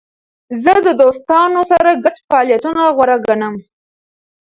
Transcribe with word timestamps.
زه 0.63 0.73
د 0.85 0.87
دوستانو 1.01 1.61
سره 1.71 1.91
ګډ 2.03 2.15
فعالیتونه 2.27 2.81
غوره 2.95 3.17
ګڼم. 3.25 3.55